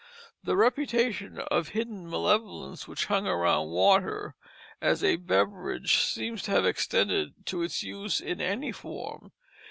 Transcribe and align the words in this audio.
The 0.43 0.57
reputation 0.57 1.37
of 1.51 1.67
hidden 1.67 2.09
malevolence 2.09 2.87
which 2.87 3.05
hung 3.05 3.27
around 3.27 3.69
water 3.69 4.33
as 4.81 5.03
a 5.03 5.17
beverage 5.17 5.99
seems 6.01 6.41
to 6.41 6.51
have 6.53 6.65
extended 6.65 7.45
to 7.45 7.61
its 7.61 7.83
use 7.83 8.19
in 8.19 8.41
any 8.41 8.71
form. 8.71 9.31